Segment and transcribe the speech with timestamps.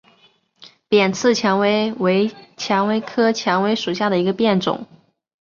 [0.89, 4.87] 扁刺蔷薇为蔷薇科蔷薇属下的一个变种。